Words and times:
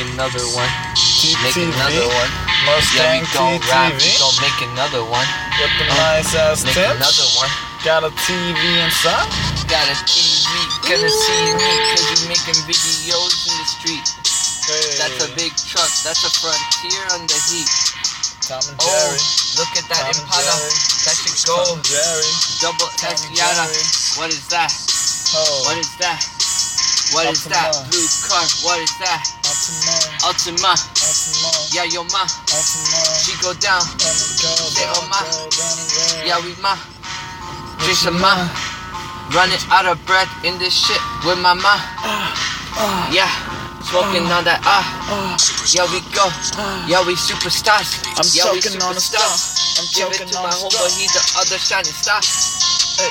another 0.00 0.44
one. 0.54 0.70
Make 1.42 1.54
TTV. 1.54 1.72
another 1.74 2.06
one. 2.08 2.30
Yeah, 2.30 2.66
Mustang 2.68 3.20
we 3.22 3.28
gon' 3.34 3.58
rap. 3.70 3.92
We 3.92 3.98
TTV. 3.98 4.18
gon' 4.18 4.36
make 4.42 4.58
another 4.72 5.02
one. 5.04 5.28
With 5.58 5.72
the 5.78 5.86
Uh, 5.90 5.94
nice 5.96 6.30
ass 6.34 6.62
Make 6.64 6.74
tips. 6.74 6.94
another 6.98 7.28
one. 7.38 7.50
Got 7.84 8.02
a 8.04 8.10
TV 8.26 8.58
inside. 8.82 9.28
Got 9.70 9.86
a 9.86 9.96
TV, 10.08 10.48
gonna 10.88 11.10
see 11.12 11.44
me, 11.54 11.70
cause 11.92 12.06
you 12.10 12.28
making 12.28 12.58
videos 12.66 13.34
in 13.46 13.54
the 13.58 13.66
street. 13.68 14.06
Hey. 14.66 14.96
That's 14.98 15.24
a 15.24 15.28
big 15.36 15.52
truck, 15.56 15.88
that's 16.02 16.24
a 16.24 16.30
frontier 16.40 17.04
on 17.14 17.26
the 17.28 17.38
heat. 17.52 17.68
Tom 18.48 18.60
and 18.64 18.76
Oh, 18.80 19.12
look 19.60 19.68
at 19.76 19.84
that 19.92 20.08
Tom 20.08 20.24
Impala. 20.24 20.42
Jerry. 20.42 20.72
That 21.04 21.16
should 21.20 21.36
go. 21.46 21.74
and 21.76 21.84
Jerry. 21.84 22.32
Double 22.64 22.88
Tom 22.96 23.12
S 23.12 23.28
Yada. 23.30 23.66
What 24.16 24.30
is 24.32 24.40
that? 24.48 24.72
Oh. 25.36 25.62
What 25.68 25.76
is 25.78 25.90
that? 26.00 26.20
What 27.12 27.26
is 27.28 27.44
Altima. 27.44 27.50
that? 27.52 27.90
Blue 27.92 28.08
car. 28.24 28.44
What 28.64 28.78
is 28.80 28.92
that? 29.04 29.20
Altima. 29.58 30.22
Ultima. 30.22 30.72
Altima. 30.78 31.50
Yeah, 31.74 31.84
yo 31.90 32.04
ma. 32.14 32.22
She 33.18 33.34
go 33.42 33.50
down. 33.58 33.82
And 33.82 34.14
it 34.14 34.38
go 34.38 34.54
Say, 34.54 34.86
down, 34.86 34.94
go 35.02 35.50
down 35.50 35.50
the 35.50 35.86
road. 35.98 36.26
Yeah, 36.26 36.38
we 36.46 36.54
ma. 36.62 36.78
Drink 37.82 37.98
some 37.98 38.20
ma. 38.22 38.46
Running 39.34 39.58
out 39.74 39.86
of 39.86 39.98
breath 40.06 40.30
in 40.44 40.58
this 40.58 40.72
shit 40.72 41.00
with 41.26 41.38
my 41.42 41.54
ma. 41.54 41.74
Ah, 42.06 43.10
Yeah. 43.10 43.28
Smoking 43.82 44.28
on 44.30 44.44
that 44.44 44.60
ah. 44.62 44.84
ah, 45.10 45.34
Yeah, 45.74 45.88
we 45.90 46.00
go. 46.14 46.22
ah. 46.54 46.86
Yeah, 46.86 47.02
we 47.06 47.14
superstars. 47.18 47.98
I'm 48.14 48.22
yeah, 48.30 48.52
we 48.54 48.60
choking 48.62 48.78
on 48.82 48.94
a 48.94 49.00
star. 49.00 49.20
superstars. 49.26 49.78
I'm 49.78 49.86
Give 49.94 50.10
it 50.22 50.28
to 50.30 50.38
my 50.38 50.50
homeboy, 50.54 50.90
he's 50.98 51.10
the 51.12 51.22
other 51.40 51.58
shining 51.58 51.90
star. 51.92 52.20
Hey. 52.22 53.10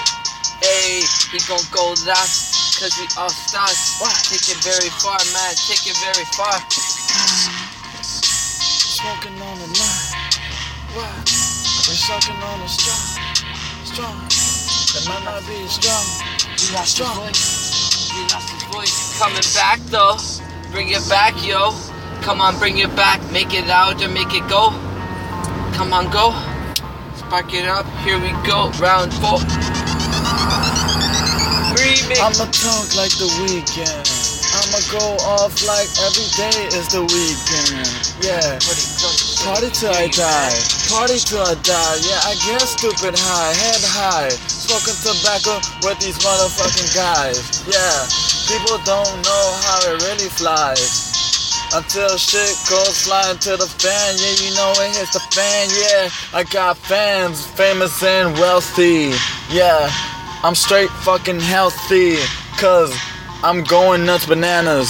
Hey, 0.64 1.02
he 1.32 1.38
gon' 1.48 1.62
go 1.72 1.94
last, 2.10 2.66
cause 2.80 2.94
we 2.99 3.08
all 3.17 3.30
stars. 3.30 3.98
Take 4.30 4.54
it 4.54 4.62
very 4.62 4.90
far, 5.02 5.18
man, 5.34 5.54
take 5.58 5.90
it 5.90 5.98
very 6.05 6.26
far. 6.38 6.62
Smoking 8.05 9.34
on 9.41 9.57
nine. 9.57 10.29
What? 10.93 11.10
We're 11.26 11.98
sucking 11.98 12.35
on 12.37 12.60
the 12.62 12.68
strong. 12.68 13.05
Strong. 13.84 14.18
It 14.93 15.10
might 15.10 15.24
not 15.26 15.41
be 15.48 15.68
strong. 15.68 16.05
We 16.46 16.76
lost 16.76 16.96
Strong. 16.96 17.15
voice. 17.18 18.12
He 18.12 18.21
lost 18.34 18.49
his 18.49 18.63
voice. 18.74 19.20
Coming 19.20 19.48
back 19.55 19.80
though, 19.90 20.18
bring 20.71 20.90
it 20.90 21.07
back, 21.09 21.34
yo. 21.46 21.71
Come 22.21 22.41
on, 22.41 22.57
bring 22.59 22.77
it 22.77 22.96
back, 22.96 23.20
make 23.32 23.54
it 23.54 23.70
out 23.70 24.02
and 24.04 24.13
make 24.13 24.34
it 24.34 24.48
go. 24.49 24.70
Come 25.74 25.93
on, 25.93 26.12
go. 26.12 26.32
Spark 27.15 27.54
it 27.54 27.65
up, 27.65 27.85
here 28.05 28.20
we 28.20 28.30
go, 28.46 28.70
round 28.80 29.13
four. 29.13 29.77
Remix. 31.78 32.18
I'ma 32.18 32.50
talk 32.50 32.88
like 32.98 33.14
the 33.22 33.30
weekend. 33.46 34.06
I'ma 34.58 34.82
go 34.90 35.18
off 35.38 35.54
like 35.70 35.90
every 36.02 36.28
day 36.34 36.58
is 36.74 36.90
the 36.90 37.06
weekend. 37.06 37.86
Yeah. 38.26 38.58
Party 39.46 39.70
till 39.70 39.94
I 39.94 40.10
die. 40.10 40.58
Party 40.90 41.22
till 41.22 41.46
I 41.46 41.54
die. 41.62 41.98
Yeah, 42.02 42.26
I 42.26 42.34
get 42.46 42.66
stupid 42.66 43.14
high, 43.14 43.54
head 43.54 43.84
high. 43.86 44.30
Smoking 44.50 44.98
tobacco 45.05 45.62
with 45.86 46.00
these 46.02 46.18
motherfucking 46.26 46.92
guys. 46.98 47.64
Yeah. 47.70 47.96
People 48.50 48.80
don't 48.86 49.22
know 49.22 49.46
how 49.68 49.80
it 49.92 50.02
really 50.08 50.30
flies. 50.34 51.14
Until 51.76 52.18
shit 52.18 52.55
goes 52.70 53.05
flying 53.05 53.38
to 53.40 53.58
the 53.58 53.68
fan, 53.68 54.16
yeah, 54.16 54.36
you 54.40 54.55
know 54.55 54.72
it 54.80 54.96
hits 54.96 55.12
the 55.12 55.20
fan, 55.36 55.68
yeah. 55.76 56.10
I 56.34 56.44
got 56.46 56.78
fans, 56.78 57.46
famous 57.46 58.02
and 58.02 58.34
wealthy, 58.40 59.12
yeah. 59.52 59.92
I'm 60.43 60.54
straight 60.54 60.90
fucking 61.02 61.40
healthy, 61.40 62.18
cause 62.62 62.93
I'm 63.41 63.63
going 63.63 64.06
nuts 64.06 64.28
bananas. 64.28 64.90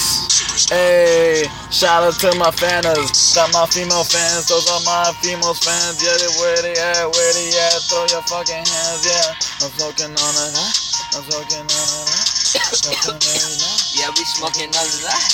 Hey, 0.68 1.48
shout 1.72 2.04
out 2.04 2.20
to 2.20 2.36
my 2.36 2.50
fans, 2.52 2.84
got 3.32 3.48
my 3.56 3.64
female 3.72 4.04
fans, 4.04 4.44
those 4.48 4.68
are 4.68 4.84
my 4.84 5.08
female 5.24 5.56
fans, 5.56 6.04
yeah, 6.04 6.12
they 6.20 6.28
where 6.36 6.60
they 6.60 6.76
at, 6.76 7.08
where 7.08 7.32
they 7.32 7.48
at, 7.64 7.80
throw 7.88 8.04
your 8.12 8.20
fucking 8.28 8.60
hands, 8.60 9.08
yeah. 9.08 9.32
I'm 9.64 9.72
smoking 9.72 10.12
on 10.12 10.32
a 10.36 10.46
that, 10.52 10.74
I'm 11.16 11.24
smoking 11.24 11.64
on 11.64 11.88
a 11.96 12.00
that, 12.04 12.68
smoking 12.76 13.16
very 13.16 13.56
nice. 13.56 13.96
Yeah, 13.96 14.12
we 14.12 14.22
smoking 14.28 14.68
on 14.68 14.88
that. 15.08 15.32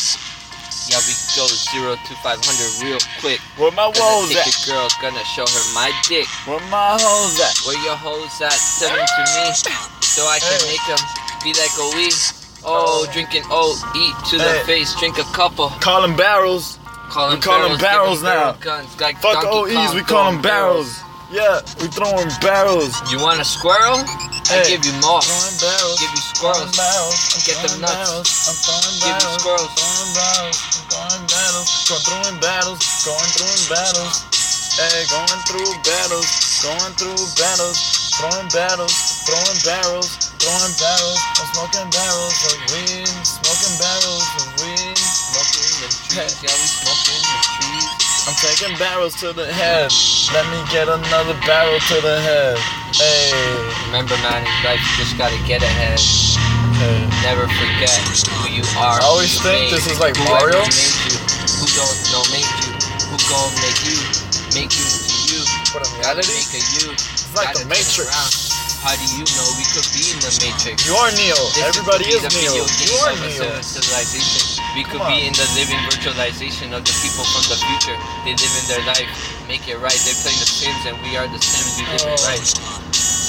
Yeah, 0.86 1.00
we 1.08 1.16
go 1.34 1.48
zero 1.48 1.96
to 1.96 2.12
500 2.22 2.84
real 2.84 3.00
quick. 3.18 3.40
Where 3.56 3.72
my 3.72 3.88
woes 3.88 4.36
at? 4.36 4.46
a 4.46 4.66
girl, 4.68 4.86
gonna 5.00 5.24
show 5.24 5.48
her 5.48 5.64
my 5.74 5.90
dick. 6.06 6.28
Where 6.44 6.60
my 6.68 6.98
hoes 7.00 7.40
at? 7.40 7.56
Where 7.66 7.80
your 7.82 7.96
hoes 7.96 8.40
at? 8.42 8.52
Send 8.52 8.94
them 8.94 9.06
to 9.06 9.22
me 9.32 9.93
so 10.14 10.26
I 10.28 10.38
can 10.38 10.60
Hey. 10.60 10.78
make 10.78 10.84
them 10.86 11.02
be 11.42 11.50
like 11.58 11.74
a 11.78 11.86
we. 11.96 12.06
Oh, 12.64 13.04
oh, 13.04 13.12
drinking 13.12 13.44
oat, 13.50 13.76
eat 13.94 14.14
to 14.30 14.38
the 14.38 14.62
face, 14.64 14.94
drink 14.94 15.18
a 15.18 15.24
couple. 15.36 15.68
Calling 15.80 16.16
barrels. 16.16 16.78
Call 17.10 17.28
We 17.28 17.34
them 17.34 17.42
call 17.42 17.62
'em 17.62 17.76
barrels 17.76 18.20
give 18.22 18.28
'em 18.28 18.34
barrel 18.34 18.52
now. 18.54 18.60
Guns, 18.60 18.88
like 19.00 19.20
Fuck 19.20 19.44
OEs, 19.44 19.74
Kong, 19.74 19.94
we 19.94 20.02
call 20.02 20.24
them 20.24 20.40
throwing 20.40 20.42
barrels. 20.42 20.88
Yeah, 21.30 21.60
we 21.80 21.88
throwing 21.88 22.30
barrels. 22.40 22.94
You 23.10 23.18
want 23.18 23.40
a 23.40 23.44
squirrel? 23.44 24.00
I 24.50 24.62
give 24.64 24.84
you 24.84 24.92
more. 25.04 25.20
Throwing 25.20 25.58
barrels. 25.60 25.98
Give 26.00 26.10
you 26.10 26.22
squirrels. 26.34 26.76
barrels. 26.76 27.44
Get 27.46 27.56
them 27.68 27.80
nuts. 27.80 27.92
barrels. 27.92 28.30
I'm 28.48 28.56
throwing 28.64 28.96
Give 29.02 29.22
you 29.24 29.38
squirrels. 29.38 29.70
Throwing 29.74 30.12
barrels. 30.14 30.58
I'm 30.64 30.88
throwing 30.90 31.26
battles. 31.28 31.70
Going 31.88 32.00
through 32.06 32.40
battles. 32.40 32.80
Going 33.04 33.30
through 33.36 33.76
battles. 33.76 34.14
Hey, 34.78 35.04
going 35.10 35.40
through 35.48 35.72
battles. 35.84 36.28
Going 36.62 36.92
through 36.96 37.24
battles. 37.36 38.03
Throwing 38.18 38.48
battles. 38.54 38.94
Throwing 39.26 39.58
barrels. 39.66 40.08
Throwing 40.38 40.74
barrels. 40.78 41.20
I'm 41.40 41.48
smoking 41.50 41.88
barrels 41.90 42.36
of 42.46 42.56
weed. 42.70 43.08
Smoking 43.26 43.74
barrels 43.82 44.26
of 44.38 44.46
weed. 44.62 44.96
Smoking 44.98 45.66
in 45.66 45.78
the 45.82 45.90
trees, 45.90 46.34
yeah, 46.44 46.54
we 46.54 46.66
smoking 46.70 47.18
in 47.18 47.26
the 47.26 47.40
trees. 47.58 47.90
I'm 48.30 48.36
taking 48.38 48.74
barrels 48.78 49.14
to 49.20 49.32
the 49.34 49.50
head. 49.50 49.90
Let 50.32 50.46
me 50.54 50.60
get 50.70 50.86
another 50.88 51.34
barrel 51.44 51.80
to 51.90 51.96
the 52.00 52.16
head. 52.22 52.56
Hey, 52.94 53.34
Remember, 53.90 54.14
man, 54.22 54.46
in 54.46 54.56
life 54.62 54.78
you 54.80 54.92
just 55.04 55.18
gotta 55.18 55.36
get 55.44 55.60
ahead. 55.62 55.98
hey. 56.78 57.02
Never 57.26 57.50
forget 57.58 57.90
who 58.38 58.48
you 58.54 58.64
are. 58.78 59.02
I 59.02 59.04
always 59.04 59.34
think 59.42 59.68
made, 59.68 59.72
this 59.74 59.86
is 59.90 59.98
like 59.98 60.14
Mario. 60.24 60.62
Who 60.62 61.66
don't 61.74 61.98
know 62.14 62.24
made 62.30 62.46
you, 62.62 62.72
who 63.10 63.16
gon' 63.26 63.52
make 63.60 63.80
you, 63.84 63.98
make 64.54 64.72
you 64.72 64.86
to 64.86 65.14
you. 65.34 65.40
In 65.42 66.02
Gotta 66.02 66.22
reality, 66.22 66.32
make 66.38 66.54
a 66.54 66.62
you. 66.78 66.94
Like 67.34 67.54
the 67.58 67.66
Matrix. 67.66 68.10
How 68.84 68.92
do 69.00 69.06
you 69.16 69.24
know 69.24 69.46
we 69.56 69.64
could 69.72 69.88
be 69.96 70.12
in 70.12 70.18
the 70.20 70.28
Matrix? 70.44 70.84
You 70.84 70.92
are 70.94 71.08
Neo. 71.16 71.36
This 71.56 71.64
Everybody 71.72 72.04
is 72.12 72.20
Neo. 72.36 72.52
You 72.84 72.94
are 73.00 73.16
Neo. 73.16 73.48
Civilization. 73.64 74.60
We 74.76 74.84
could 74.84 75.00
be 75.08 75.24
in 75.24 75.32
the 75.32 75.46
living 75.56 75.80
virtualization 75.88 76.70
of 76.76 76.84
the 76.84 76.94
people 77.00 77.24
from 77.32 77.44
the 77.48 77.56
future. 77.58 77.96
They 78.28 78.36
live 78.36 78.54
in 78.60 78.66
their 78.68 78.84
life, 78.84 79.08
make 79.48 79.64
it 79.66 79.78
right. 79.80 79.96
They're 80.04 80.18
playing 80.20 80.40
the 80.42 80.48
Sims, 80.50 80.82
and 80.84 80.96
we 81.00 81.16
are 81.16 81.26
the 81.26 81.40
Sims. 81.40 81.80
We 81.80 81.84
live 81.96 82.02
it 82.02 82.20
Oh. 82.20 82.28
right. 82.28 82.44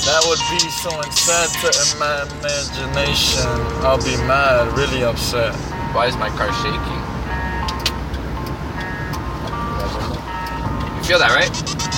That 0.05 0.21
would 0.27 0.43
be 0.53 0.61
so 0.69 0.91
sad 1.09 1.49
to 1.65 1.71
my 1.97 2.27
imagination. 2.37 3.47
I'll 3.81 3.97
be 4.03 4.17
mad, 4.27 4.69
really 4.77 5.03
upset. 5.03 5.55
Why 5.95 6.05
is 6.07 6.15
my 6.17 6.29
car 6.29 6.51
shaking? 6.61 7.01
You 10.97 11.03
feel 11.07 11.19
that, 11.19 11.33
right? 11.33 11.94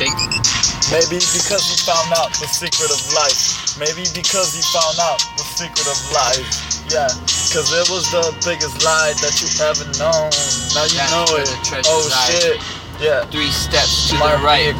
It's. 0.00 0.90
Maybe 0.92 1.20
because 1.32 1.64
he 1.68 1.76
found 1.84 2.12
out 2.16 2.32
the 2.36 2.48
secret 2.48 2.90
of 2.92 3.00
life. 3.16 3.76
Maybe 3.78 4.04
because 4.12 4.52
he 4.52 4.60
found 4.72 4.98
out 5.00 5.20
the 5.36 5.44
secret 5.44 5.88
of 5.88 5.98
life. 6.12 6.44
Yeah, 6.92 7.08
cause 7.52 7.72
it 7.72 7.88
was 7.88 8.10
the 8.12 8.24
biggest 8.44 8.84
lie 8.84 9.14
that 9.24 9.34
you 9.40 9.48
ever 9.64 9.86
known. 9.96 10.28
Now 10.76 10.84
you 10.84 11.00
That's 11.00 11.12
know 11.12 11.28
it. 11.40 11.48
Oh 11.88 12.04
shit. 12.28 12.60
Yeah. 13.00 13.24
Three 13.26 13.48
steps 13.50 14.10
to 14.10 14.18
Might 14.18 14.36
the 14.36 14.44
right, 14.44 14.74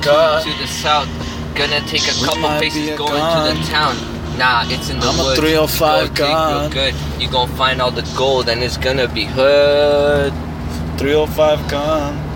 two 0.45 0.51
to 0.53 0.59
the 0.61 0.67
south. 0.69 1.09
Gonna 1.57 1.81
take 1.89 2.03
a 2.09 2.15
We 2.21 2.27
couple 2.27 2.49
paces 2.61 2.89
a 2.91 2.97
going 2.97 3.21
to 3.21 3.41
the 3.61 3.67
town. 3.69 3.97
Nah, 4.39 4.65
it's 4.67 4.91
in 4.91 4.99
the 5.01 5.07
I'm 5.07 5.21
a 5.21 5.25
woods. 5.25 5.41
305 5.41 6.09
Go 6.09 6.15
dig 6.15 6.19
real 6.21 6.33
god. 6.35 6.73
good. 6.73 6.95
You 7.21 7.31
gonna 7.31 7.53
find 7.57 7.81
all 7.83 7.91
the 7.91 8.09
gold 8.17 8.49
and 8.49 8.63
it's 8.63 8.77
gonna 8.77 9.09
be 9.09 9.25
hood. 9.25 10.33
305 10.99 11.71
gun. 11.71 12.32